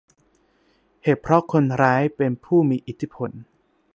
[1.03, 3.31] เหตุเพราะคนร้ายเป็นผู้มีอิทธิพล